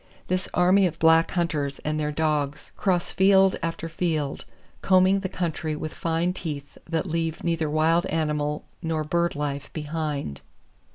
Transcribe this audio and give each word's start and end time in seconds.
This 0.29 0.49
army 0.55 0.87
of 0.87 0.97
black 0.97 1.29
hunters 1.29 1.77
and 1.85 1.99
their 1.99 2.11
dogs 2.11 2.71
cross 2.75 3.11
field 3.11 3.55
after 3.61 3.87
field, 3.87 4.45
combing 4.81 5.19
the 5.19 5.29
country 5.29 5.75
with 5.75 5.93
fine 5.93 6.33
teeth 6.33 6.75
that 6.89 7.05
leave 7.05 7.43
neither 7.43 7.69
wild 7.69 8.07
animal 8.07 8.65
nor 8.81 9.03
bird 9.03 9.35
life 9.35 9.71
behind. 9.73 10.41